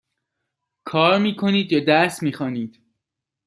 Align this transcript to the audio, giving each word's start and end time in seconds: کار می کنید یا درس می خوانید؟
کار 0.83 1.17
می 1.17 1.35
کنید 1.35 1.71
یا 1.71 1.79
درس 1.79 2.23
می 2.23 2.33
خوانید؟ 2.33 2.79